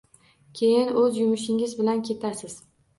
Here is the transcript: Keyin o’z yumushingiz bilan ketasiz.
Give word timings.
Keyin 0.59 0.89
o’z 1.03 1.21
yumushingiz 1.23 1.79
bilan 1.79 2.05
ketasiz. 2.13 2.63